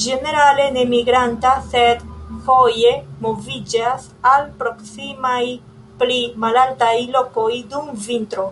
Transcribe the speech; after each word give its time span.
Ĝenerale 0.00 0.64
ne 0.72 0.80
migranta, 0.88 1.52
sed 1.74 2.02
foje 2.48 2.90
moviĝas 3.26 4.04
al 4.32 4.44
proksimaj 4.58 5.40
pli 6.02 6.18
malaltaj 6.44 6.92
lokoj 7.16 7.48
dum 7.72 7.88
vintro. 8.08 8.46